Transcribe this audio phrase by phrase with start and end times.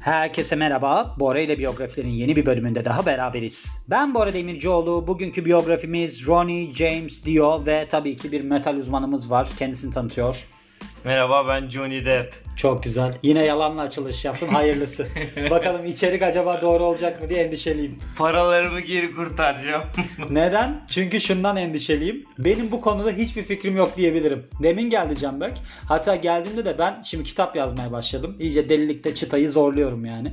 [0.00, 1.16] Herkese merhaba.
[1.18, 3.86] Bora ile biyografilerin yeni bir bölümünde daha beraberiz.
[3.90, 5.06] Ben Bora Demircioğlu.
[5.06, 9.48] Bugünkü biyografimiz Ronnie James Dio ve tabii ki bir metal uzmanımız var.
[9.58, 10.46] Kendisini tanıtıyor.
[11.04, 12.34] Merhaba ben Johnny Depp.
[12.56, 13.14] Çok güzel.
[13.22, 14.48] Yine yalanla açılış yaptın.
[14.48, 15.06] Hayırlısı.
[15.50, 17.98] Bakalım içerik acaba doğru olacak mı diye endişeliyim.
[18.16, 19.84] Paralarımı geri kurtaracağım.
[20.30, 20.80] Neden?
[20.88, 22.24] Çünkü şundan endişeliyim.
[22.38, 24.46] Benim bu konuda hiçbir fikrim yok diyebilirim.
[24.62, 25.58] Demin geldi Canberk.
[25.88, 28.36] Hatta geldiğinde de ben şimdi kitap yazmaya başladım.
[28.40, 30.32] İyice delilikte çıtayı zorluyorum yani.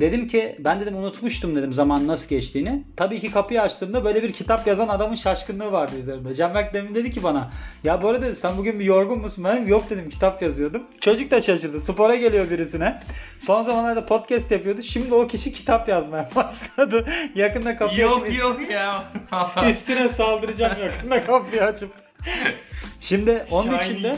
[0.00, 2.84] Dedim ki ben dedim unutmuştum dedim zaman nasıl geçtiğini.
[2.96, 6.34] Tabii ki kapıyı açtığımda böyle bir kitap yazan adamın şaşkınlığı vardı üzerinde.
[6.34, 7.50] Canberk demin dedi ki bana
[7.84, 9.44] ya bu arada sen bugün bir yorgun musun?
[9.44, 10.82] Ben yok dedim kitap yazıyordum.
[11.00, 11.80] Çocuk da şaşırdı.
[11.80, 13.02] Spora geliyor birisine.
[13.38, 14.82] Son zamanlarda podcast yapıyordu.
[14.82, 17.06] Şimdi o kişi kitap yazmaya başladı.
[17.34, 19.04] Yakında kapıyı açıp yok yok ya.
[19.70, 21.90] üstüne saldıracağım yakında kapıyı açıp.
[23.00, 24.16] Şimdi onun Shining için de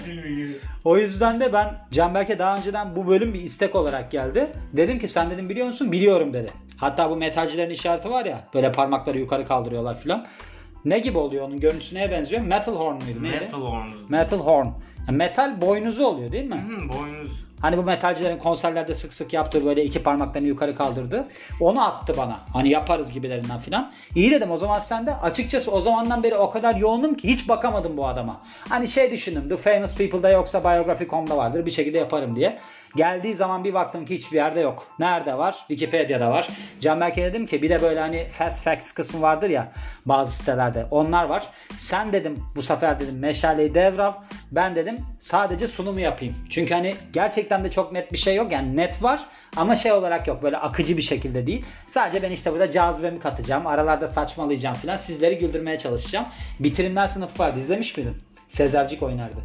[0.85, 4.53] o yüzden de ben Canberk'e daha önceden bu bölüm bir istek olarak geldi.
[4.73, 5.93] Dedim ki sen dedim biliyor musun?
[5.93, 6.51] Biliyorum dedi.
[6.77, 10.27] Hatta bu metalcilerin işareti var ya böyle parmakları yukarı kaldırıyorlar filan.
[10.85, 12.43] Ne gibi oluyor onun görüntüsü neye benziyor?
[12.43, 13.41] Metal horn muydu neydi?
[13.41, 13.93] Metal Horns.
[14.09, 14.67] Metal horn.
[15.09, 16.65] Yani metal boynuzu oluyor değil mi?
[16.69, 17.31] Hı, boynuz.
[17.63, 21.29] Hani bu metalcilerin konserlerde sık sık yaptığı böyle iki parmaklarını yukarı kaldırdı.
[21.61, 22.41] Onu attı bana.
[22.53, 23.93] Hani yaparız gibilerinden filan.
[24.15, 25.15] İyi dedim o zaman sen de.
[25.15, 28.41] Açıkçası o zamandan beri o kadar yoğunum ki hiç bakamadım bu adama.
[28.69, 29.49] Hani şey düşündüm.
[29.49, 31.67] The Famous People'da yoksa Biography.com'da vardır.
[31.67, 32.59] Bir şekilde yaparım diye.
[32.97, 34.87] Geldiği zaman bir baktım ki hiçbir yerde yok.
[34.99, 35.57] Nerede var?
[35.69, 36.49] Wikipedia'da var.
[36.81, 39.73] Canberk'e dedim ki bir de böyle hani Fast Facts kısmı vardır ya
[40.07, 40.87] bazı sitelerde.
[40.91, 41.47] Onlar var.
[41.77, 44.13] Sen dedim bu sefer dedim meşaleyi devral.
[44.53, 46.35] Ben dedim sadece sunumu yapayım.
[46.51, 48.53] Çünkü hani gerçekten de çok net bir şey yok.
[48.53, 50.43] Yani net var ama şey olarak yok.
[50.43, 51.65] Böyle akıcı bir şekilde değil.
[51.87, 53.67] Sadece ben işte burada cazibemi katacağım.
[53.67, 54.97] Aralarda saçmalayacağım falan.
[54.97, 56.27] Sizleri güldürmeye çalışacağım.
[56.61, 57.61] Bitirimler sınıfı vardı.
[57.61, 58.17] İzlemiş miydin?
[58.49, 59.41] Sezercik oynardı.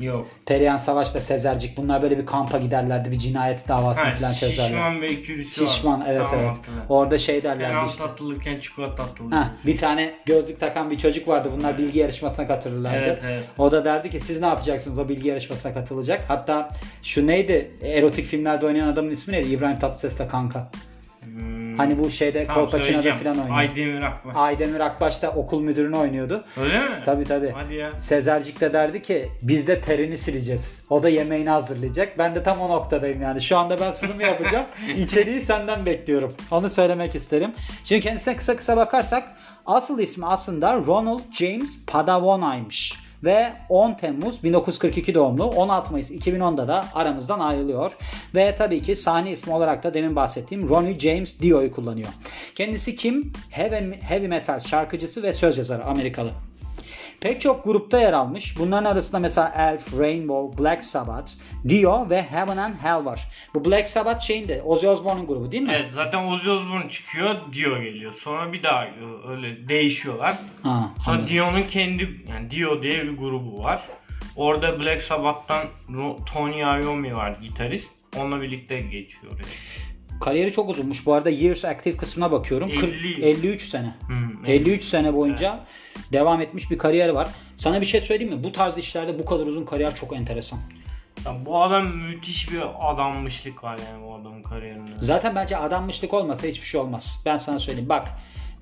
[0.00, 0.26] Yok.
[0.46, 1.76] Perihan Savaş'ta Sezercik.
[1.76, 3.10] Bunlar böyle bir kampa giderlerdi.
[3.10, 4.68] Bir cinayet davasını Ha, falan çözerler.
[4.68, 5.54] şişman bir ikilisi.
[5.66, 6.56] Şişman evet Tamam, evet.
[6.56, 6.84] hatırladım.
[6.88, 8.04] Orada şey derlerdi Penaltı işte.
[8.04, 9.34] atılırken çikolata atıldı.
[9.34, 11.50] Ha, bir tane gözlük takan bir çocuk vardı.
[11.58, 12.96] Bunlar bilgi yarışmasına katılırlardı.
[12.96, 13.44] Evet, evet.
[13.58, 16.24] O da derdi ki siz ne yapacaksınız o bilgi yarışmasına katılacak.
[16.28, 16.70] Hatta
[17.02, 17.70] şu neydi?
[17.82, 19.48] Erotik filmlerde oynayan adamın ismi neydi?
[19.48, 20.70] İbrahim Tatlıses'le kanka.
[21.24, 21.49] Hmm.
[21.80, 23.58] Hani bu şeyde Tamam, Kolpaçino'da falan oynuyor.
[23.58, 24.36] Aydemir Akbaş.
[24.36, 26.44] Aydemir Akbaş da okul müdürünü oynuyordu.
[26.62, 27.02] Öyle mi?
[27.04, 27.50] Tabi tabi.
[27.50, 27.98] Hadi ya.
[27.98, 30.86] Sezercik de derdi ki biz de terini sileceğiz.
[30.90, 32.18] O da yemeğini hazırlayacak.
[32.18, 33.40] Ben de tam o noktadayım yani.
[33.40, 34.66] Şu anda ben sunumu yapacağım.
[34.96, 36.34] İçeriği senden bekliyorum.
[36.50, 37.52] Onu söylemek isterim.
[37.84, 39.28] Şimdi kendisine kısa kısa bakarsak
[39.66, 43.09] asıl ismi aslında Ronald James Padavona'ymış.
[43.24, 47.96] Ve 10 Temmuz 1942 doğumlu 16 Mayıs 2010'da da aramızdan ayrılıyor.
[48.34, 52.08] Ve tabii ki sahne ismi olarak da demin bahsettiğim Ronnie James Dio'yu kullanıyor.
[52.54, 53.32] Kendisi kim?
[53.50, 56.30] Heavy, heavy metal şarkıcısı ve söz yazarı Amerikalı.
[57.20, 58.58] Pek çok grupta yer almış.
[58.58, 61.30] Bunların arasında mesela Elf, Rainbow, Black Sabbath,
[61.68, 63.28] Dio ve Heaven and Hell var.
[63.54, 65.72] Bu Black Sabbath şeyin de Ozzy Osbourne'un grubu değil mi?
[65.74, 68.14] Evet zaten Ozzy Osbourne çıkıyor, Dio geliyor.
[68.14, 68.86] Sonra bir daha
[69.28, 70.34] öyle değişiyorlar.
[70.62, 71.26] Ha, Sonra.
[71.28, 73.82] Dio'nun kendi yani Dio diye bir grubu var.
[74.36, 75.64] Orada Black Sabbath'tan
[76.32, 77.90] Tony Iommi var gitarist.
[78.16, 79.32] Onunla birlikte geçiyor.
[80.20, 81.06] Kariyeri çok uzunmuş.
[81.06, 82.70] Bu arada Years Active kısmına bakıyorum.
[82.80, 83.24] 40 50.
[83.24, 83.94] 53 sene.
[84.06, 85.60] Hmm, 53 sene boyunca
[86.12, 87.28] devam etmiş bir kariyeri var.
[87.56, 88.44] Sana bir şey söyleyeyim mi?
[88.44, 90.58] Bu tarz işlerde bu kadar uzun kariyer çok enteresan.
[91.26, 94.90] Ya bu adam müthiş bir adammışlık var yani bu adamın kariyerinde.
[95.00, 97.22] Zaten bence adanmışlık olmasa hiçbir şey olmaz.
[97.26, 97.88] Ben sana söyleyeyim.
[97.88, 98.08] Bak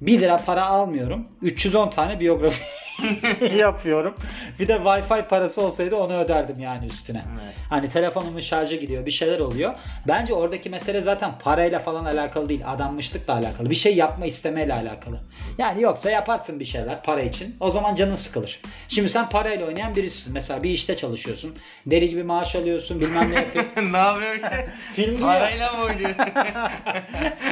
[0.01, 1.29] 1 lira para almıyorum.
[1.43, 2.63] 310 tane biyografi
[3.57, 4.15] yapıyorum.
[4.59, 7.25] Bir de Wi-Fi parası olsaydı onu öderdim yani üstüne.
[7.43, 7.55] Evet.
[7.71, 9.75] Hani telefonumun şarjı gidiyor, bir şeyler oluyor.
[10.09, 13.71] Bence oradaki mesele zaten parayla falan alakalı değil, adanmışlıkla alakalı.
[13.71, 15.21] Bir şey yapma istemeyle alakalı.
[15.59, 17.57] Yani yoksa yaparsın bir şeyler para için.
[17.61, 18.61] O zaman canın sıkılır.
[18.89, 20.35] Şimdi sen parayla oynayan birisisin.
[20.35, 21.57] Mesela bir işte çalışıyorsun.
[21.87, 23.93] Deli gibi maaş alıyorsun, bilmem ne yapıyorsun.
[23.93, 24.39] ne yapıyor?
[24.93, 25.27] Film bu ya.
[25.27, 26.25] Parayla mı oynuyorsun?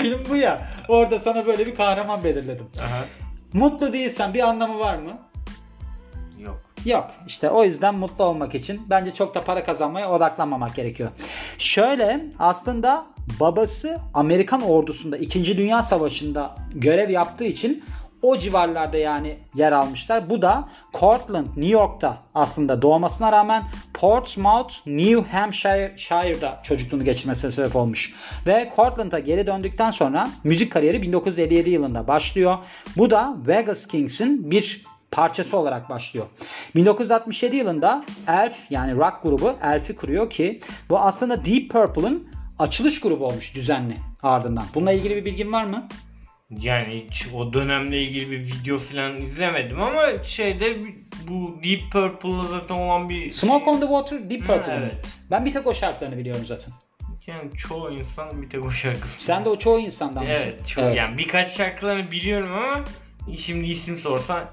[0.03, 0.69] Film bu ya.
[0.89, 2.67] Orada sana böyle bir kahraman belirledim.
[2.81, 3.05] Aha.
[3.53, 5.19] Mutlu değilsen bir anlamı var mı?
[6.87, 7.11] Yok.
[7.27, 11.11] İşte o yüzden mutlu olmak için bence çok da para kazanmaya odaklanmamak gerekiyor.
[11.59, 13.07] Şöyle aslında
[13.41, 15.57] babası Amerikan ordusunda 2.
[15.57, 17.85] Dünya Savaşı'nda görev yaptığı için
[18.23, 20.31] o civarlarda yani yer almışlar.
[20.31, 23.63] Bu da Cortland, New York'ta aslında doğmasına rağmen
[23.95, 28.15] Portsmouth, New Hampshire'da çocukluğunu geçirmesine sebep olmuş.
[28.47, 32.59] Ve Cortland'a geri döndükten sonra müzik kariyeri 1957 yılında başlıyor.
[32.97, 36.27] Bu da Vegas Kings'in bir parçası olarak başlıyor.
[36.75, 43.27] 1967 yılında Elf yani rock grubu Elf'i kuruyor ki bu aslında Deep Purple'ın açılış grubu
[43.27, 44.65] olmuş düzenli ardından.
[44.75, 45.89] Bununla ilgili bir bilgin var mı?
[46.51, 50.77] Yani hiç o dönemle ilgili bir video falan izlemedim ama şeyde
[51.29, 54.85] bu Deep Purple'la zaten olan bir Smoke on the Water Deep Purple mı?
[54.85, 55.07] evet.
[55.31, 56.73] Ben bir tek o şarkılarını biliyorum zaten.
[57.27, 59.23] Yani çoğu insan bir tek o şarkısı.
[59.25, 60.37] Sen de o çoğu insandan mısın?
[60.37, 62.85] Evet, çok yani birkaç şarkılarını biliyorum ama
[63.37, 64.45] şimdi isim sorsan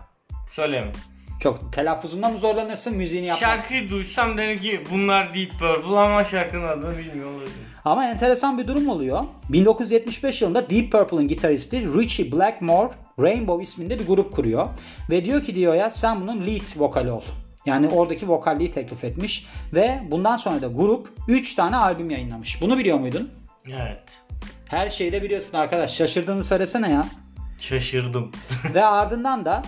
[0.54, 0.92] söylemem.
[1.40, 3.56] Çok telaffuzunda mı zorlanırsın müziğini yapmak?
[3.56, 7.52] Şarkıyı duysam derim ki bunlar Deep Purple ama şarkının adını bilmiyor olabilir.
[7.86, 9.24] Ama enteresan bir durum oluyor.
[9.50, 12.90] 1975 yılında Deep Purple'ın gitaristi Richie Blackmore
[13.20, 14.70] Rainbow isminde bir grup kuruyor.
[15.10, 17.22] Ve diyor ki diyor ya sen bunun lead vokali ol.
[17.66, 19.46] Yani oradaki vokalliği teklif etmiş.
[19.74, 22.62] Ve bundan sonra da grup 3 tane albüm yayınlamış.
[22.62, 23.30] Bunu biliyor muydun?
[23.68, 24.04] Evet.
[24.70, 25.96] Her şeyi de biliyorsun arkadaş.
[25.96, 27.06] Şaşırdığını söylesene ya.
[27.60, 28.32] Şaşırdım.
[28.74, 29.62] Ve ardından da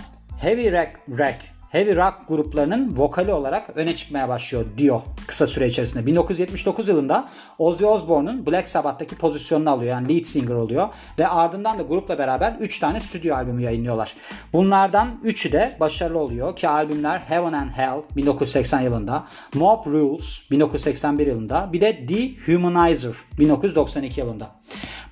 [0.46, 6.06] Heavy Rock, rock heavy rock gruplarının vokali olarak öne çıkmaya başlıyor diyor kısa süre içerisinde.
[6.06, 9.92] 1979 yılında Ozzy Osbourne'un Black Sabbath'taki pozisyonunu alıyor.
[9.92, 10.90] Yani lead singer oluyor.
[11.20, 14.16] Ve ardından da grupla beraber 3 tane stüdyo albümü yayınlıyorlar.
[14.54, 21.28] Bunlardan 3'ü de başarılı oluyor ki albümler Heaven and Hell 1980 yılında, Mob Rules 1981
[21.28, 24.52] yılında bir de The Humanizer 1992 yılında.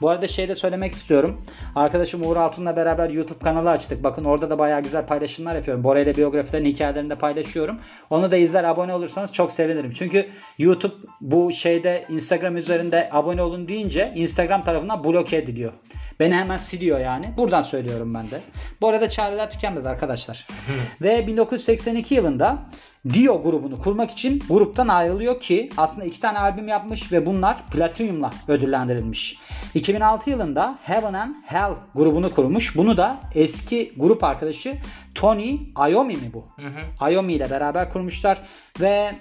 [0.02, 1.42] Bu arada şey de söylemek istiyorum.
[1.76, 4.04] Arkadaşım Uğur Altun'la beraber YouTube kanalı açtık.
[4.04, 5.84] Bakın orada da bayağı güzel paylaşımlar yapıyorum.
[5.84, 7.80] Bora ile biyografilerin hikayelerini de paylaşıyorum.
[8.10, 9.92] Onu da izler abone olursanız çok sevinirim.
[9.92, 15.74] Çünkü YouTube bu şeyde Instagram üzerinde abone olun deyince Instagram tarafından bloke ediliyor.
[16.20, 17.34] Beni hemen siliyor yani.
[17.38, 18.42] Buradan söylüyorum ben de.
[18.82, 20.48] Bu arada çareler tükenmez arkadaşlar.
[21.02, 22.66] Ve 1982 yılında
[23.14, 28.32] Dio grubunu kurmak için gruptan ayrılıyor ki aslında iki tane albüm yapmış ve bunlar platinyumla
[28.48, 29.38] ödüllendirilmiş.
[29.74, 32.78] 2006 yılında Heaven and Hell grubunu kurmuş.
[32.78, 34.78] Bunu da eski grup arkadaşı
[35.16, 35.60] Tony
[35.90, 36.46] Iommi mi bu?
[36.56, 37.12] Hı hı.
[37.12, 38.42] Iommi ile beraber kurmuşlar
[38.80, 39.16] ve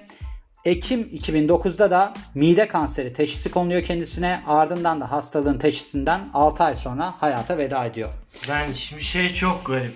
[0.64, 4.42] Ekim 2009'da da mide kanseri teşhisi konuluyor kendisine.
[4.46, 8.10] Ardından da hastalığın teşhisinden 6 ay sonra hayata veda ediyor.
[8.48, 9.94] Ben şimdi şey çok garip.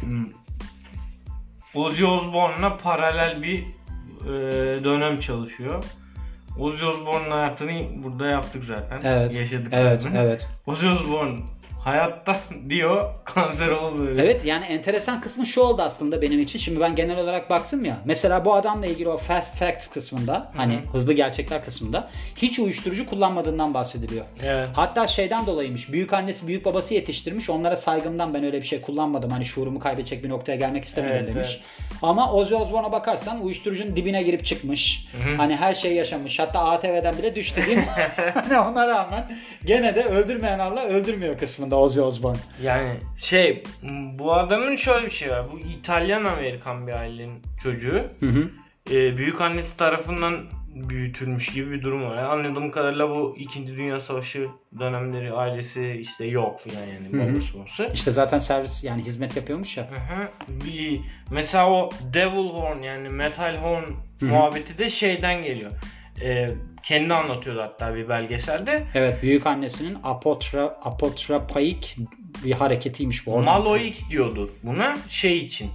[0.00, 0.26] Hmm.
[1.74, 4.30] Ozzy Osbourne'la paralel bir e,
[4.84, 5.84] dönem çalışıyor.
[6.58, 9.00] Ozzy Osbourne'un hayatını burada yaptık zaten.
[9.04, 9.34] Evet.
[9.34, 9.68] Yaşadık.
[9.72, 10.16] Evet, zaten.
[10.16, 10.48] evet.
[10.66, 11.40] Ozzy Osbourne
[11.84, 12.36] hayatta
[12.68, 14.08] diyor kanser oldu.
[14.18, 16.58] Evet yani enteresan kısmı şu oldu aslında benim için.
[16.58, 17.96] Şimdi ben genel olarak baktım ya.
[18.04, 20.46] Mesela bu adamla ilgili o fast facts kısmında Hı-hı.
[20.56, 24.24] hani hızlı gerçekler kısmında hiç uyuşturucu kullanmadığından bahsediliyor.
[24.44, 24.68] Evet.
[24.72, 25.92] Hatta şeyden dolayıymış.
[25.92, 27.50] Büyük annesi büyük babası yetiştirmiş.
[27.50, 29.30] Onlara saygımdan ben öyle bir şey kullanmadım.
[29.30, 31.48] Hani şuurumu kaybedecek bir noktaya gelmek istemedim evet, demiş.
[31.52, 32.00] Evet.
[32.02, 35.08] Ama Ozzy Osbourne'a bakarsan uyuşturucunun dibine girip çıkmış.
[35.12, 35.36] Hı-hı.
[35.36, 36.38] Hani her şey yaşamış.
[36.38, 37.88] Hatta ATV'den bile düştü değil mi?
[38.34, 39.30] hani ona rağmen
[39.64, 42.38] gene de öldürmeyen Allah öldürmüyor kısmında aslında Ozzy Osbourne.
[42.62, 43.62] Yani şey
[44.18, 45.46] bu adamın şöyle bir şey var.
[45.52, 48.02] Bu İtalyan Amerikan bir ailenin çocuğu.
[48.20, 48.50] Hı hı.
[48.90, 50.44] Ee, büyük annesi tarafından
[50.74, 52.14] büyütülmüş gibi bir durum var.
[52.14, 53.66] Yani anladığım kadarıyla bu 2.
[53.66, 54.48] Dünya Savaşı
[54.78, 57.88] dönemleri ailesi işte yok falan yani babası babası.
[57.94, 59.90] İşte zaten servis yani hizmet yapıyormuş ya.
[59.90, 60.28] Hı hı.
[60.48, 61.00] Bir,
[61.30, 64.30] mesela o Devil Horn yani Metal Horn Hı-hı.
[64.30, 65.70] muhabbeti de şeyden geliyor
[66.20, 66.50] e,
[66.82, 68.82] kendi anlatıyordu hatta bir belgeselde.
[68.94, 71.96] Evet büyük annesinin apotra apotrapaik
[72.44, 73.38] bir hareketiymiş bu.
[73.38, 75.70] Maloik diyordu buna şey için.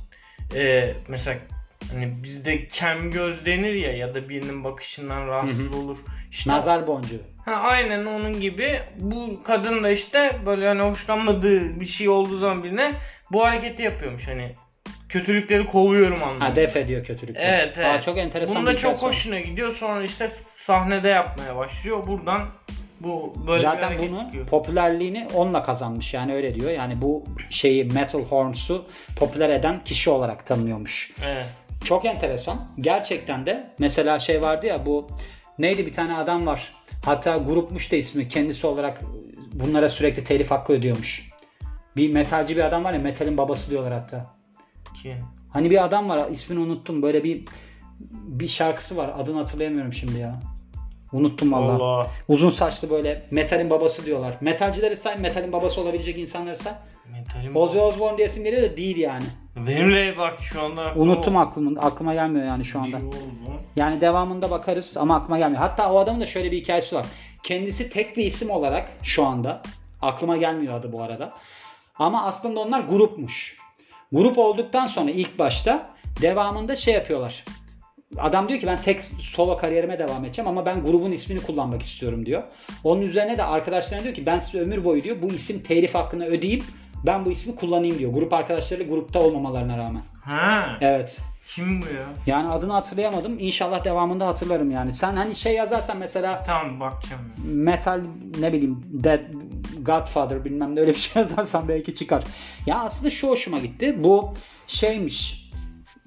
[0.56, 1.38] E, mesela
[1.92, 5.78] hani bizde kem göz denir ya ya da birinin bakışından rahatsız Hı-hı.
[5.78, 5.98] olur.
[6.32, 7.22] İşte Nazar boncuğu.
[7.46, 12.64] Ha, aynen onun gibi bu kadın da işte böyle hani hoşlanmadığı bir şey olduğu zaman
[12.64, 12.94] birine
[13.32, 14.56] bu hareketi yapıyormuş hani
[15.10, 16.46] kötülükleri kovuyorum anlamında.
[16.46, 17.46] Ha def ediyor kötülükleri.
[17.46, 17.88] Evet evet.
[17.88, 19.72] Aa, çok enteresan Bunun da çok hoşuna gidiyor.
[19.72, 22.07] Sonra işte sahnede yapmaya başlıyor.
[22.07, 22.48] Buradan
[23.00, 24.48] bu böyle Zaten bunu çıkıyor.
[24.48, 26.72] popülerliğini onunla kazanmış yani öyle diyor.
[26.72, 31.12] Yani bu şeyi Metal Horns'u popüler eden kişi olarak tanınıyormuş.
[31.26, 31.45] Evet.
[31.83, 32.68] Çok enteresan.
[32.80, 35.07] Gerçekten de mesela şey vardı ya bu
[35.60, 36.74] neydi bir tane adam var.
[37.06, 39.02] Hatta grupmuş da ismi kendisi olarak
[39.54, 41.30] bunlara sürekli telif hakkı ödüyormuş.
[41.95, 44.39] Bir metalci bir adam var ya metalin babası diyorlar hatta.
[45.04, 45.18] Kim?
[45.50, 47.02] Hani bir adam var ismini unuttum.
[47.02, 47.46] Böyle bir
[48.12, 49.12] bir şarkısı var.
[49.18, 50.40] Adını hatırlayamıyorum şimdi ya.
[51.12, 51.84] Unuttum valla.
[51.84, 52.08] Allah.
[52.28, 54.38] Uzun saçlı böyle metalin babası diyorlar.
[54.42, 56.74] Metalcileri say, metalin babası olabilecek insanları say.
[57.12, 59.26] Metalin Ozzy Osbourne diyesim geliyor da değil yani.
[59.56, 60.94] Benimle bak şu anda.
[60.96, 61.40] Unuttum o...
[61.40, 62.98] aklımın, aklıma gelmiyor yani şu anda.
[63.76, 65.62] Yani devamında bakarız ama aklıma gelmiyor.
[65.62, 67.06] Hatta o adamın da şöyle bir hikayesi var.
[67.44, 69.62] Kendisi tek bir isim olarak şu anda
[70.02, 71.34] aklıma gelmiyor adı bu arada.
[71.96, 73.58] Ama aslında onlar grupmuş.
[74.11, 75.89] Grup olduktan sonra ilk başta
[76.21, 77.44] devamında şey yapıyorlar.
[78.18, 82.25] Adam diyor ki ben tek solo kariyerime devam edeceğim ama ben grubun ismini kullanmak istiyorum
[82.25, 82.44] diyor.
[82.83, 86.25] Onun üzerine de arkadaşlarına diyor ki ben size ömür boyu diyor bu isim telif hakkını
[86.25, 86.63] ödeyip
[87.06, 88.13] ben bu ismi kullanayım diyor.
[88.13, 90.01] Grup arkadaşları grupta olmamalarına rağmen.
[90.23, 90.78] Ha.
[90.81, 91.19] Evet.
[91.56, 92.06] Kim bu ya?
[92.26, 93.40] Yani adını hatırlayamadım.
[93.40, 94.94] İnşallah devamında hatırlarım yani.
[94.94, 97.22] Sen hani şey yazarsan mesela Tamam bakacağım.
[97.46, 98.02] Metal
[98.40, 99.20] ne bileyim Dead
[99.82, 102.24] Godfather bilmem ne öyle bir şey yazarsan belki çıkar.
[102.66, 104.04] Ya aslında şu hoşuma gitti.
[104.04, 104.34] Bu
[104.68, 105.50] şeymiş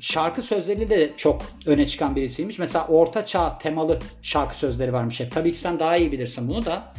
[0.01, 2.59] şarkı sözleriyle de çok öne çıkan birisiymiş.
[2.59, 5.33] Mesela orta çağ temalı şarkı sözleri varmış hep.
[5.33, 6.95] Tabii ki sen daha iyi bilirsin bunu da.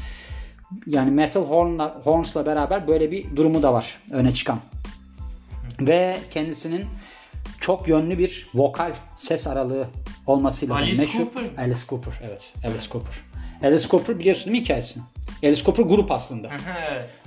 [0.88, 4.60] Yani Metal Horn'la, Horns'la beraber böyle bir durumu da var öne çıkan.
[5.80, 6.86] Ve kendisinin
[7.64, 9.88] çok yönlü bir vokal ses aralığı
[10.26, 11.20] olmasıyla Alice meşhur.
[11.20, 11.44] Cooper.
[11.58, 12.14] Alice Cooper.
[12.24, 12.54] Evet.
[12.66, 13.14] Alice Cooper.
[13.64, 15.04] Alice Cooper biliyorsun değil mi hikayesini?
[15.44, 16.50] Alice Cooper grup aslında.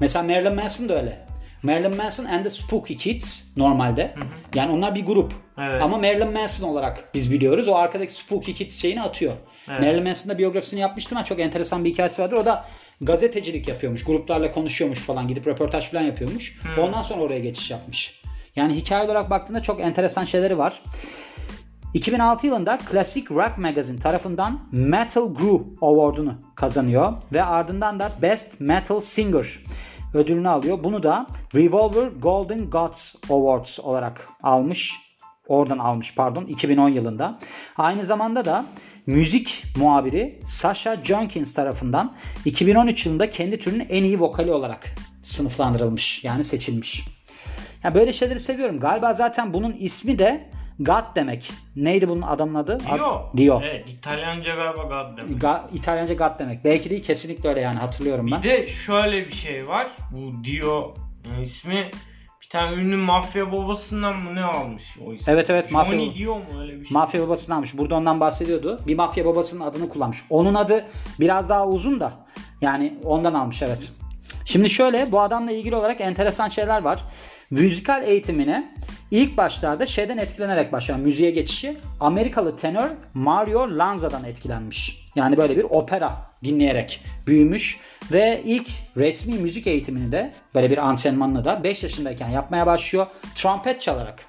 [0.00, 1.26] Mesela Marilyn Manson da öyle.
[1.62, 4.14] Marilyn Manson and the Spooky Kids normalde.
[4.54, 5.32] Yani onlar bir grup.
[5.58, 5.82] Evet.
[5.82, 7.68] Ama Marilyn Manson olarak biz biliyoruz.
[7.68, 9.32] O arkadaki Spooky Kids şeyini atıyor.
[9.68, 9.80] Evet.
[9.80, 11.18] Marilyn Manson'da biyografisini yapmıştım.
[11.18, 12.36] Ben çok enteresan bir hikayesi vardır.
[12.36, 12.64] O da
[13.00, 14.04] gazetecilik yapıyormuş.
[14.04, 15.28] Gruplarla konuşuyormuş falan.
[15.28, 16.60] Gidip röportaj falan yapıyormuş.
[16.78, 18.22] Ondan sonra oraya geçiş yapmış.
[18.56, 20.82] Yani hikaye olarak baktığında çok enteresan şeyleri var.
[21.94, 29.00] 2006 yılında Classic Rock Magazine tarafından Metal Groove Award'unu kazanıyor ve ardından da Best Metal
[29.00, 29.64] Singer
[30.14, 30.84] ödülünü alıyor.
[30.84, 34.94] Bunu da Revolver Golden Gods Awards olarak almış.
[35.48, 37.38] Oradan almış pardon 2010 yılında.
[37.76, 38.64] Aynı zamanda da
[39.06, 46.24] müzik muhabiri Sasha Jenkins tarafından 2013 yılında kendi türünün en iyi vokali olarak sınıflandırılmış.
[46.24, 47.04] Yani seçilmiş.
[47.86, 48.80] Ya böyle şeyleri seviyorum.
[48.80, 50.50] Galiba zaten bunun ismi de
[50.80, 51.50] God demek.
[51.76, 52.78] Neydi bunun adamın adı?
[52.80, 53.30] Dio.
[53.36, 53.60] Dio.
[53.64, 55.42] Evet İtalyanca galiba God demek.
[55.42, 56.64] Ga- İtalyanca God demek.
[56.64, 58.42] Belki değil kesinlikle öyle yani hatırlıyorum ben.
[58.42, 59.86] Bir de şöyle bir şey var.
[60.12, 60.94] Bu Dio
[61.42, 61.90] ismi
[62.42, 65.32] bir tane ünlü mafya babasından mı ne almış o ismi?
[65.32, 66.94] Evet, evet, mafya Johnny baba- Dio mu öyle bir şey?
[66.94, 67.78] Mafya babasını almış.
[67.78, 68.80] Burada ondan bahsediyordu.
[68.86, 70.24] Bir mafya babasının adını kullanmış.
[70.30, 70.84] Onun adı
[71.20, 72.12] biraz daha uzun da.
[72.60, 73.92] Yani ondan almış evet.
[74.44, 77.04] Şimdi şöyle bu adamla ilgili olarak enteresan şeyler var.
[77.50, 78.74] Müzikal eğitimine
[79.10, 85.06] ilk başlarda şeyden etkilenerek başlayan müziğe geçişi Amerikalı tenör Mario Lanza'dan etkilenmiş.
[85.14, 86.12] Yani böyle bir opera
[86.44, 87.80] dinleyerek büyümüş
[88.12, 93.06] ve ilk resmi müzik eğitimini de böyle bir antrenmanla da 5 yaşındayken yapmaya başlıyor.
[93.34, 94.24] Trompet çalarak.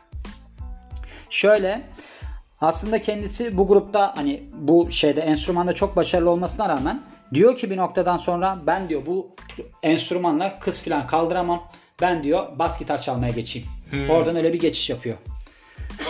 [1.29, 1.81] Şöyle
[2.61, 7.01] aslında kendisi bu grupta hani bu şeyde enstrümanda çok başarılı olmasına rağmen
[7.33, 9.35] diyor ki bir noktadan sonra ben diyor bu
[9.83, 11.63] enstrümanla kız falan kaldıramam.
[12.01, 13.67] Ben diyor bas gitar çalmaya geçeyim.
[14.09, 15.17] Oradan öyle bir geçiş yapıyor.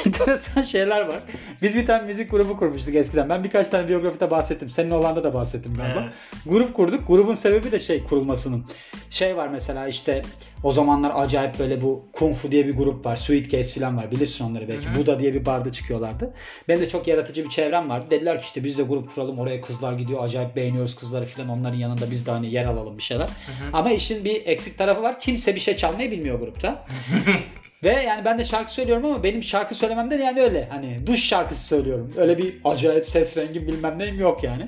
[0.06, 1.20] Enteresan şeyler var.
[1.62, 3.30] Biz bir tane müzik grubu kurmuştuk eskiden.
[3.30, 4.70] Ben birkaç tane biyografide bahsettim.
[4.70, 6.02] Senin Hollanda'da da bahsettim galiba.
[6.04, 6.14] Evet.
[6.46, 7.08] Grup kurduk.
[7.08, 8.66] Grubun sebebi de şey kurulmasının.
[9.10, 10.22] Şey var mesela işte
[10.64, 13.16] o zamanlar acayip böyle bu Kung Fu diye bir grup var.
[13.16, 14.12] Sweet Case falan var.
[14.12, 14.88] Bilirsin onları belki.
[14.96, 16.34] Buda diye bir barda çıkıyorlardı.
[16.68, 18.06] Benim de çok yaratıcı bir çevrem vardı.
[18.12, 19.40] Dediler ki işte biz de grup kuralım.
[19.40, 20.24] Oraya kızlar gidiyor.
[20.24, 21.50] Acayip beğeniyoruz kızları falan.
[21.50, 23.30] Onların yanında biz de hani yer alalım bir şeyler.
[23.74, 25.20] Ama işin bir eksik tarafı var.
[25.20, 26.86] Kimse bir şey çalmayı bilmiyor grupta.
[27.84, 30.68] Ve yani ben de şarkı söylüyorum ama benim şarkı söylemem de yani öyle.
[30.72, 32.14] Hani duş şarkısı söylüyorum.
[32.18, 34.68] Öyle bir acayip ses rengim bilmem neyim yok yani.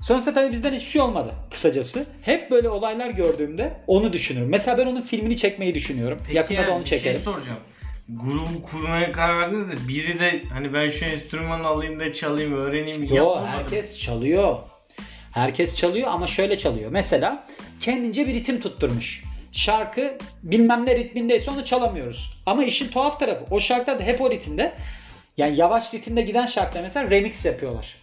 [0.00, 2.06] Sonrasında tabii bizden hiçbir şey olmadı kısacası.
[2.22, 4.48] Hep böyle olaylar gördüğümde onu düşünürüm.
[4.48, 6.18] Mesela ben onun filmini çekmeyi düşünüyorum.
[6.26, 7.20] Peki Yakında da yani onu bir şey çekelim.
[7.20, 7.58] soracağım.
[8.08, 13.04] Grubu kurmaya karar verdiniz de biri de hani ben şu enstrümanı alayım da çalayım öğreneyim
[13.04, 13.48] Yo yapmadı mı?
[13.48, 14.56] herkes çalıyor.
[15.32, 16.90] Herkes çalıyor ama şöyle çalıyor.
[16.90, 17.46] Mesela
[17.80, 19.24] kendince bir ritim tutturmuş.
[19.58, 22.32] Şarkı bilmem ne ritmindeyse onu çalamıyoruz.
[22.46, 24.72] Ama işin tuhaf tarafı o şarkılar da hep o ritimde.
[25.36, 28.00] Yani yavaş ritimde giden şarkılar mesela remix yapıyorlar.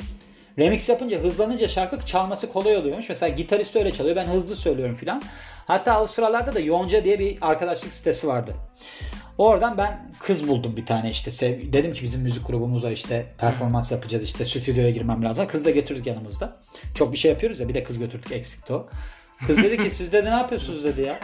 [0.60, 3.10] Remix yapınca hızlanınca şarkı çalması kolay oluyormuş.
[3.10, 4.16] Mesela gitarist öyle çalıyor.
[4.16, 5.22] Ben hızlı söylüyorum filan.
[5.68, 8.56] Hatta o sıralarda da Yonca diye bir arkadaşlık sitesi vardı.
[9.38, 11.32] Oradan ben kız buldum bir tane işte.
[11.74, 15.48] Dedim ki bizim müzik grubumuz var işte performans yapacağız işte stüdyoya girmem lazım.
[15.48, 16.58] Kız da getirdik yanımızda.
[16.96, 18.88] Çok bir şey yapıyoruz ya bir de kız götürdük eksikti o.
[19.48, 21.20] Kız dedi ki siz dedi ne yapıyorsunuz dedi ya.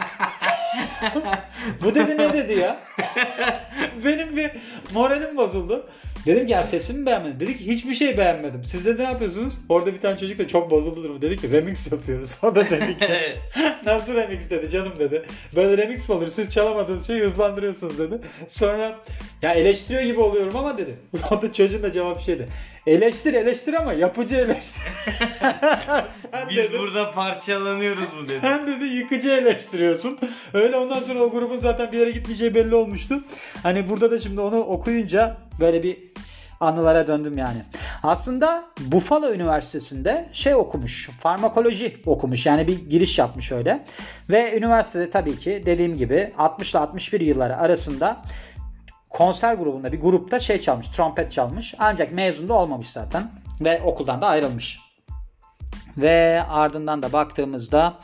[1.82, 2.80] Bu dedi ne dedi ya.
[4.04, 4.50] Benim bir
[4.94, 5.86] moralim bozuldu.
[6.26, 7.40] Dedim ki ya sesimi beğenmedim.
[7.40, 8.64] Dedi ki hiçbir şey beğenmedim.
[8.64, 9.58] Siz de ne yapıyorsunuz?
[9.68, 11.22] Orada bir tane çocuk da çok bozuldu durumu.
[11.22, 12.38] Dedi ki remix yapıyoruz.
[12.42, 13.08] O da dedi ki
[13.86, 15.22] nasıl remix dedi canım dedi.
[15.56, 16.28] Böyle remix mi olur?
[16.28, 18.18] Siz çalamadığınız şeyi hızlandırıyorsunuz dedi.
[18.48, 18.98] Sonra
[19.42, 20.94] ya eleştiriyor gibi oluyorum ama dedi.
[21.30, 22.48] O da çocuğun da cevap şeydi.
[22.86, 24.82] Eleştir eleştir ama yapıcı eleştir.
[26.50, 28.38] Biz dedi, burada parçalanıyoruz mu dedi.
[28.40, 30.18] sen dedi yıkıcı eleştiriyorsun.
[30.54, 33.24] Öyle ondan sonra o grubun zaten bir yere gitmeyeceği belli olmuştu.
[33.62, 35.98] Hani burada da şimdi onu okuyunca böyle bir
[36.60, 37.62] anılara döndüm yani.
[38.02, 41.10] Aslında Buffalo Üniversitesi'nde şey okumuş.
[41.18, 42.46] Farmakoloji okumuş.
[42.46, 43.84] Yani bir giriş yapmış öyle.
[44.30, 48.22] Ve üniversitede tabii ki dediğim gibi 60 ile 61 yılları arasında
[49.12, 50.88] konser grubunda bir grupta şey çalmış.
[50.88, 51.74] Trompet çalmış.
[51.78, 53.30] Ancak mezun da olmamış zaten.
[53.60, 54.80] Ve okuldan da ayrılmış.
[55.96, 57.94] Ve ardından da baktığımızda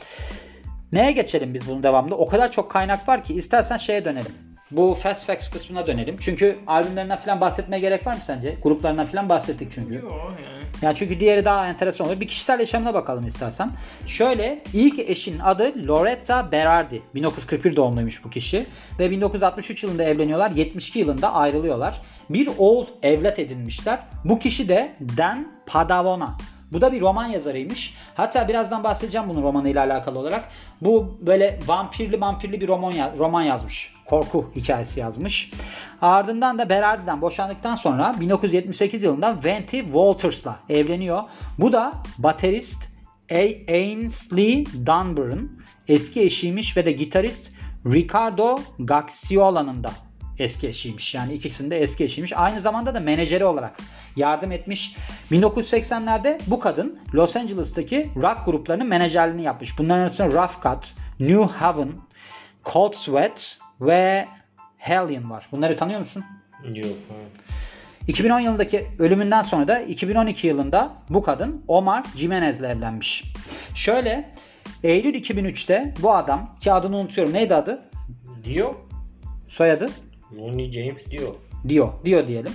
[0.91, 2.15] neye geçelim biz bunun devamında?
[2.15, 4.48] O kadar çok kaynak var ki istersen şeye dönelim.
[4.71, 6.17] Bu Fast Facts kısmına dönelim.
[6.19, 8.57] Çünkü albümlerinden falan bahsetmeye gerek var mı sence?
[8.63, 9.95] Gruplarından falan bahsettik çünkü.
[9.95, 10.59] Yok yani.
[10.81, 12.19] Yani çünkü diğeri daha enteresan olur.
[12.19, 13.71] Bir kişisel yaşamına bakalım istersen.
[14.05, 17.01] Şöyle ilk eşinin adı Loretta Berardi.
[17.15, 18.65] 1941 doğumluymuş bu kişi.
[18.99, 20.51] Ve 1963 yılında evleniyorlar.
[20.51, 22.01] 72 yılında ayrılıyorlar.
[22.29, 23.99] Bir oğul evlat edinmişler.
[24.25, 26.37] Bu kişi de Dan Padavona.
[26.71, 27.95] Bu da bir roman yazarıymış.
[28.15, 30.49] Hatta birazdan bahsedeceğim bunun romanıyla alakalı olarak.
[30.81, 33.93] Bu böyle vampirli vampirli bir roman, roman yazmış.
[34.05, 35.51] Korku hikayesi yazmış.
[36.01, 41.23] Ardından da Berardi'den boşandıktan sonra 1978 yılında Venti Walters'la evleniyor.
[41.59, 42.89] Bu da baterist
[43.31, 47.51] Ainsley Dunbar'ın eski eşiymiş ve de gitarist
[47.85, 49.91] Ricardo Gaxiola'nın da
[50.39, 51.15] eski eşiymiş.
[51.15, 52.33] Yani ikisinde eski eşiymiş.
[52.35, 53.77] Aynı zamanda da menajeri olarak
[54.15, 54.95] yardım etmiş.
[55.31, 59.79] 1980'lerde bu kadın Los Angeles'taki rock gruplarının menajerliğini yapmış.
[59.79, 61.91] Bunların arasında Rough Cut, New Haven,
[62.65, 64.27] Cold Sweat ve
[64.77, 65.47] Hellion var.
[65.51, 66.23] Bunları tanıyor musun?
[66.73, 66.97] Yok.
[68.07, 73.23] 2010 yılındaki ölümünden sonra da 2012 yılında bu kadın Omar Jimenez'le evlenmiş.
[73.73, 74.33] Şöyle
[74.83, 77.81] Eylül 2003'te bu adam ki adını unutuyorum neydi adı?
[78.43, 78.75] Dio.
[79.47, 79.89] Soyadı?
[80.37, 81.35] Ronnie James Dio.
[81.69, 82.51] Dio, Dio diyelim.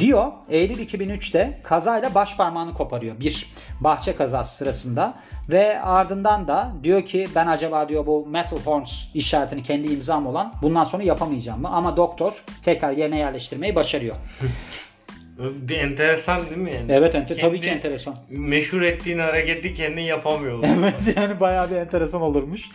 [0.00, 5.14] Dio Eylül 2003'te kazayla baş parmağını koparıyor bir bahçe kazası sırasında
[5.48, 10.52] ve ardından da diyor ki ben acaba diyor bu metal horns işaretini kendi imzam olan
[10.62, 11.68] bundan sonra yapamayacağım mı?
[11.68, 14.16] Ama doktor tekrar yerine yerleştirmeyi başarıyor.
[15.70, 16.92] enteresan değil mi yani?
[16.92, 18.16] Evet ente, tabii ki Kendi enteresan.
[18.28, 20.64] Meşhur ettiğin hareketi kendin yapamıyor.
[20.78, 22.70] Evet yani bayağı bir enteresan olurmuş.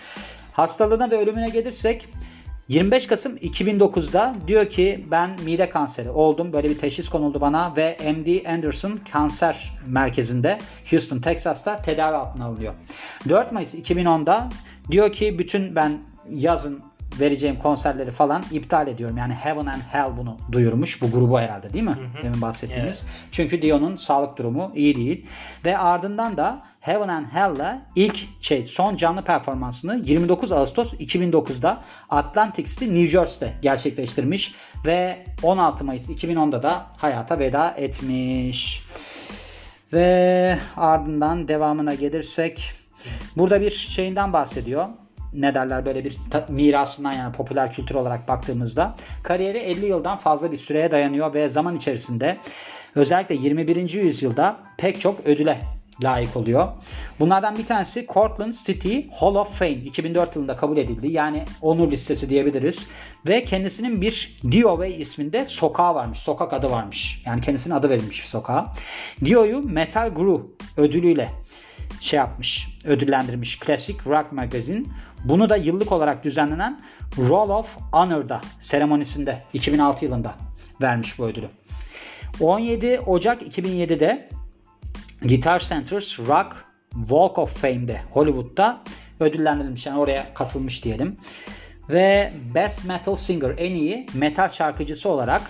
[0.54, 2.08] Hastalığına ve ölümüne gelirsek
[2.70, 6.54] 25 Kasım 2009'da diyor ki ben mide kanseri oldum.
[6.54, 10.58] Böyle bir teşhis konuldu bana ve MD Anderson Kanser Merkezi'nde
[10.90, 12.74] Houston, Texas'ta tedavi altına alınıyor.
[13.30, 14.50] 4 Mayıs 2010'da
[14.92, 15.98] diyor ki bütün ben
[16.30, 16.82] yazın
[17.20, 19.18] vereceğim konserleri falan iptal ediyorum.
[19.18, 21.02] Yani Heaven and Hell bunu duyurmuş.
[21.02, 21.98] Bu grubu herhalde değil mi?
[22.24, 23.06] Demin bahsettiğimiz.
[23.32, 25.26] Çünkü Dion'un sağlık durumu iyi değil.
[25.66, 32.68] Ve ardından da Heaven and Hell'la ilk şey son canlı performansını 29 Ağustos 2009'da Atlantic
[32.68, 34.56] City New Jersey'de gerçekleştirmiş
[34.86, 38.84] ve 16 Mayıs 2010'da da hayata veda etmiş.
[39.94, 42.72] Ve ardından devamına gelirsek
[43.38, 44.88] burada bir şeyinden bahsediyor
[45.34, 46.18] ne derler böyle bir
[46.50, 51.76] mirasından yani popüler kültür olarak baktığımızda kariyeri 50 yıldan fazla bir süreye dayanıyor ve zaman
[51.76, 52.38] içerisinde
[52.96, 53.90] özellikle 21.
[53.90, 55.58] yüzyılda pek çok ödüle
[56.04, 56.68] layık oluyor.
[57.20, 61.12] Bunlardan bir tanesi Cortland City Hall of Fame 2004 yılında kabul edildi.
[61.12, 62.90] Yani onur listesi diyebiliriz.
[63.28, 66.18] Ve kendisinin bir Dio Way isminde sokağı varmış.
[66.18, 67.24] Sokak adı varmış.
[67.26, 68.74] Yani kendisinin adı verilmiş bir sokağa.
[69.26, 71.30] Dio'yu Metal Guru ödülüyle
[72.02, 74.86] şey yapmış, ödüllendirmiş Classic Rock Magazine.
[75.26, 76.82] Bunu da yıllık olarak düzenlenen
[77.18, 80.34] Roll of Honor'da seremonisinde 2006 yılında
[80.82, 81.48] vermiş bu ödülü.
[82.40, 84.30] 17 Ocak 2007'de
[85.22, 88.82] Guitar Center's Rock Walk of Fame'de Hollywood'da
[89.20, 89.86] ödüllendirilmiş.
[89.86, 91.18] Yani oraya katılmış diyelim.
[91.90, 95.42] Ve Best Metal Singer en iyi metal şarkıcısı olarak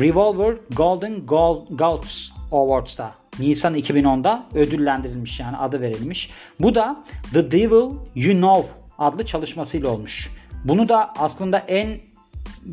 [0.00, 1.26] Revolver Golden
[1.70, 6.30] Globes Awards'ta Nisan 2010'da ödüllendirilmiş yani adı verilmiş.
[6.60, 10.30] Bu da The Devil You Know adlı çalışmasıyla olmuş.
[10.64, 12.00] Bunu da aslında en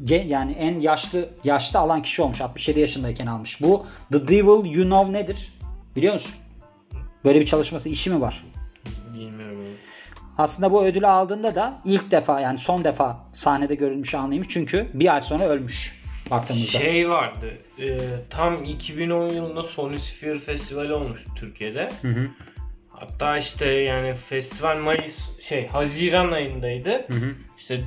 [0.08, 2.42] yani en yaşlı yaşlı alan kişi olmuş.
[2.42, 3.62] 67 yaşındayken almış.
[3.62, 5.59] Bu The Devil You Know nedir?
[5.96, 6.32] Biliyor musun?
[7.26, 8.44] Böyle bir çalışması işi mi var?
[9.14, 9.60] Bilmiyorum.
[10.38, 14.48] Aslında bu ödülü aldığında da ilk defa yani son defa sahnede görülmüş anlaymış.
[14.52, 16.80] Çünkü bir ay sonra ölmüş baktığımızda.
[16.80, 17.58] Şey vardı.
[17.80, 17.98] e,
[18.30, 21.90] tam 2010 yılında Sony Sphere Festivali olmuş Türkiye'de.
[22.02, 22.30] Hı hı.
[22.90, 26.92] Hatta işte yani festival Mayıs şey Haziran ayındaydı.
[26.92, 27.36] Hı hı.
[27.58, 27.82] İşte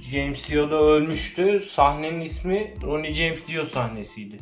[0.00, 1.60] James Dio da ölmüştü.
[1.60, 4.38] Sahnenin ismi Ronnie James Dio sahnesiydi.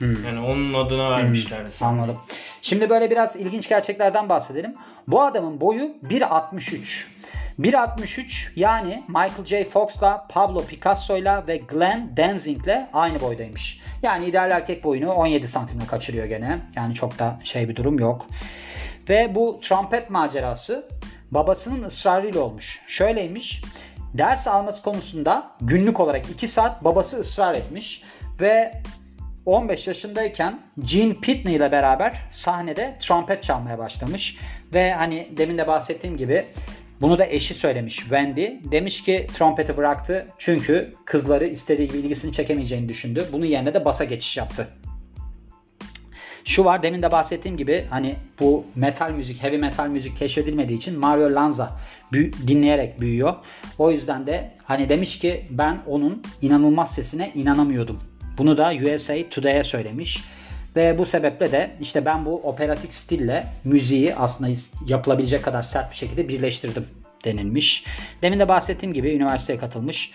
[0.00, 0.14] Hı.
[0.26, 1.68] Yani onun adına vermişlerdi.
[1.80, 2.16] Anladım.
[2.62, 4.74] Şimdi böyle biraz ilginç gerçeklerden bahsedelim.
[5.08, 7.04] Bu adamın boyu 1.63.
[7.60, 9.64] 1.63 yani Michael J.
[9.64, 13.80] Fox'la, Pablo Picasso'yla ve Glenn Danzig'le aynı boydaymış.
[14.02, 16.58] Yani ideal erkek boyunu 17 santimle kaçırıyor gene.
[16.76, 18.26] Yani çok da şey bir durum yok.
[19.08, 20.88] Ve bu trompet macerası
[21.30, 22.80] babasının ısrarıyla olmuş.
[22.86, 23.62] Şöyleymiş.
[24.14, 28.02] Ders alması konusunda günlük olarak 2 saat babası ısrar etmiş
[28.40, 28.82] ve
[29.46, 34.38] 15 yaşındayken Gene Pitney ile beraber sahnede trompet çalmaya başlamış
[34.74, 36.46] ve hani demin de bahsettiğim gibi
[37.00, 38.46] bunu da eşi söylemiş Wendy.
[38.70, 43.26] Demiş ki trompeti bıraktı çünkü kızları istediği gibi ilgisini çekemeyeceğini düşündü.
[43.32, 44.68] Bunun yerine de basa geçiş yaptı.
[46.44, 50.98] Şu var demin de bahsettiğim gibi hani bu metal müzik, heavy metal müzik keşfedilmediği için
[50.98, 51.76] Mario Lanza
[52.12, 53.34] büyü- dinleyerek büyüyor.
[53.78, 58.09] O yüzden de hani demiş ki ben onun inanılmaz sesine inanamıyordum.
[58.40, 60.24] Bunu da USA Today'e söylemiş.
[60.76, 64.50] Ve bu sebeple de işte ben bu operatik stille müziği aslında
[64.86, 66.86] yapılabilecek kadar sert bir şekilde birleştirdim
[67.24, 67.84] denilmiş.
[68.22, 70.12] Demin de bahsettiğim gibi üniversiteye katılmış.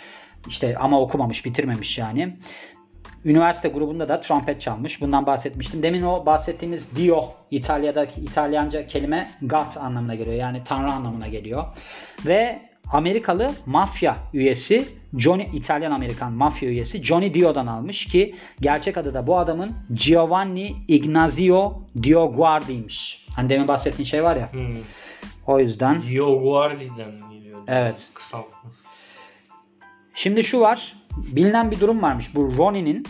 [0.47, 2.37] İşte ama okumamış, bitirmemiş yani.
[3.25, 5.01] Üniversite grubunda da trompet çalmış.
[5.01, 5.83] Bundan bahsetmiştim.
[5.83, 10.35] Demin o bahsettiğimiz Dio İtalya'daki İtalyanca kelime God anlamına geliyor.
[10.35, 11.63] Yani Tanrı anlamına geliyor.
[12.25, 12.61] Ve
[12.91, 19.27] Amerikalı mafya üyesi Johnny İtalyan Amerikan mafya üyesi Johnny Dio'dan almış ki gerçek adı da
[19.27, 23.27] bu adamın Giovanni Ignazio Dioguardi'ymiş.
[23.35, 24.53] Hani demin bahsettiğin şey var ya.
[24.53, 24.75] Hmm.
[25.47, 27.59] O yüzden Dioguardi'den geliyor.
[27.67, 28.09] Evet.
[28.13, 28.71] Kısaltma.
[30.13, 30.93] Şimdi şu var.
[31.17, 32.35] Bilinen bir durum varmış.
[32.35, 33.05] Bu Ronnie'nin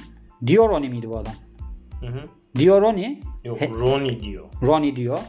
[0.48, 1.34] Dio Ronnie miydi bu adam?
[2.00, 2.24] Hı hı.
[2.60, 4.46] Dio Ronnie Yok Ronnie diyor.
[4.62, 5.20] Ronnie diyor.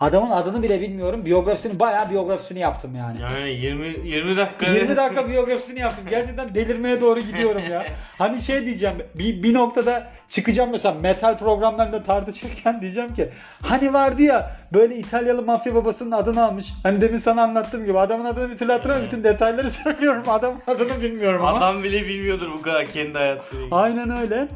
[0.00, 1.24] Adamın adını bile bilmiyorum.
[1.24, 3.20] Biyografisini bayağı biyografisini yaptım yani.
[3.20, 6.04] Yani 20 20 dakika 20 dakika biyografisini yaptım.
[6.10, 7.86] Gerçekten delirmeye doğru gidiyorum ya.
[8.18, 13.28] Hani şey diyeceğim bir, bir noktada çıkacağım mesela metal programlarında tartışırken diyeceğim ki
[13.62, 16.72] hani vardı ya böyle İtalyalı mafya babasının adını almış.
[16.82, 19.12] Hani demin sana anlattığım gibi adamın adını bir türlü hatırlamıyorum.
[19.12, 20.22] Bütün detayları söylüyorum.
[20.28, 21.58] Adamın adını bilmiyorum ama.
[21.58, 23.60] Adam bile bilmiyordur bu kadar kendi hayatını.
[23.70, 24.48] Aynen öyle.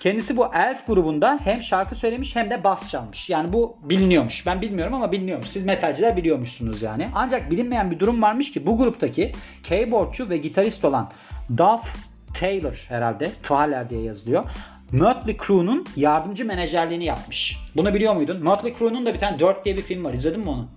[0.00, 3.30] Kendisi bu Elf grubunda hem şarkı söylemiş hem de bas çalmış.
[3.30, 4.46] Yani bu biliniyormuş.
[4.46, 5.48] Ben bilmiyorum ama biliniyormuş.
[5.48, 7.08] Siz metalciler biliyormuşsunuz yani.
[7.14, 9.32] Ancak bilinmeyen bir durum varmış ki bu gruptaki
[9.62, 11.10] keyboardçu ve gitarist olan
[11.56, 11.96] Duff
[12.34, 13.30] Taylor herhalde.
[13.42, 14.44] Thaler diye yazılıyor.
[14.92, 17.58] Mötley Crue'nun yardımcı menajerliğini yapmış.
[17.76, 18.42] Bunu biliyor muydun?
[18.42, 20.12] Mötley Crue'nun da bir tane Dirt diye bir film var.
[20.12, 20.68] İzledin mi onu?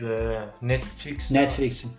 [0.00, 1.30] Ee, Netflix.
[1.30, 1.90] Netflix'in.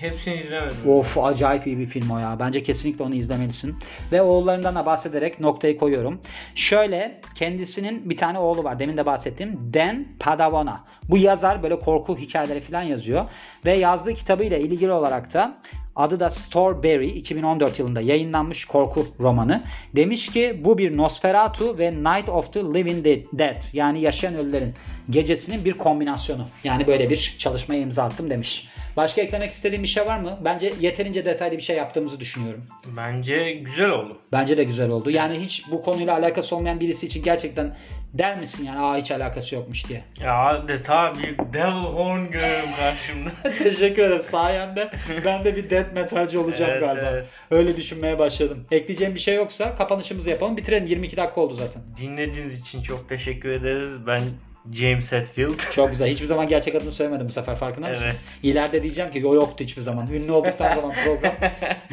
[0.00, 0.76] Hepsini izlemedim.
[0.88, 2.36] Of acayip iyi bir film o ya.
[2.38, 3.76] Bence kesinlikle onu izlemelisin.
[4.12, 6.20] Ve oğullarından da bahsederek noktayı koyuyorum.
[6.54, 8.78] Şöyle kendisinin bir tane oğlu var.
[8.78, 10.84] Demin de bahsettiğim Dan Padavona.
[11.08, 13.24] Bu yazar böyle korku hikayeleri falan yazıyor.
[13.64, 15.58] Ve yazdığı kitabıyla ilgili olarak da
[15.96, 19.62] adı da Strawberry 2014 yılında yayınlanmış korku romanı.
[19.96, 24.74] Demiş ki bu bir Nosferatu ve Night of the Living Dead yani yaşayan ölülerin
[25.10, 26.46] gecesinin bir kombinasyonu.
[26.64, 28.68] Yani böyle bir çalışmaya imza attım demiş.
[28.96, 30.38] Başka eklemek istediğim bir şey var mı?
[30.44, 32.64] Bence yeterince detaylı bir şey yaptığımızı düşünüyorum.
[32.96, 34.18] Bence güzel oldu.
[34.32, 35.10] Bence de güzel oldu.
[35.10, 37.76] Yani hiç bu konuyla alakası olmayan birisi için gerçekten
[38.14, 40.04] der misin yani aa hiç alakası yokmuş diye.
[40.20, 43.30] Ya adeta bir devil horn görüyorum karşımda.
[43.58, 44.20] Teşekkür ederim.
[44.20, 44.90] Sayende
[45.24, 47.10] ben de bir death metalci olacağım Evet, galiba.
[47.12, 47.24] evet.
[47.50, 48.64] Öyle düşünmeye başladım.
[48.70, 50.56] Ekleyeceğim bir şey yoksa kapanışımızı yapalım.
[50.56, 50.86] Bitirelim.
[50.86, 51.82] 22 dakika oldu zaten.
[52.00, 53.90] Dinlediğiniz için çok teşekkür ederiz.
[54.06, 54.22] Ben
[54.72, 55.58] James Hetfield.
[55.72, 56.08] Çok güzel.
[56.12, 58.04] Hiçbir zaman gerçek adını söylemedim bu sefer farkında mısın?
[58.06, 58.16] Evet.
[58.42, 60.06] İleride diyeceğim ki o yoktu hiçbir zaman.
[60.12, 61.32] Ünlü olduktan zaman program.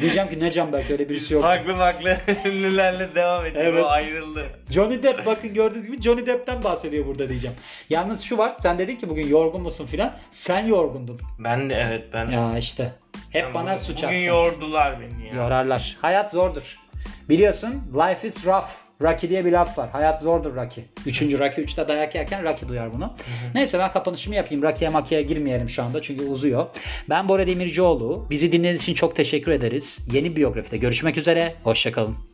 [0.00, 1.42] diyeceğim ki ne can belki öyle birisi yok.
[1.42, 3.64] Farklı farklı ünlülerle devam ediyor.
[3.64, 3.84] Evet.
[3.84, 4.46] O ayrıldı.
[4.70, 7.56] Johnny Depp bakın gördüğünüz gibi Johnny Depp'ten bahsediyor burada diyeceğim.
[7.90, 10.12] Yalnız şu var sen dedin ki bugün yorgun musun filan.
[10.30, 11.20] Sen yorgundun.
[11.38, 12.30] Ben de evet ben.
[12.30, 12.92] Ya işte.
[13.30, 14.26] Hep Ben bana bugün- suç Bugün atsın.
[14.28, 15.34] yordular beni ya.
[15.34, 15.96] Yorarlar.
[16.00, 16.78] Hayat zordur.
[17.28, 18.66] Biliyorsun life is rough.
[19.02, 19.90] Rocky diye bir laf var.
[19.90, 20.86] Hayat zordur Rocky.
[21.06, 23.12] Üçüncü Rocky 3'te dayak yerken Rocky duyar bunu.
[23.54, 24.62] Neyse ben kapanışımı yapayım.
[24.62, 26.66] Rocky'ye makiye girmeyelim şu anda çünkü uzuyor.
[27.08, 28.26] Ben Bora Demircioğlu.
[28.30, 30.08] Bizi dinlediğiniz için çok teşekkür ederiz.
[30.12, 31.54] Yeni biyografide görüşmek üzere.
[31.62, 32.29] Hoşçakalın.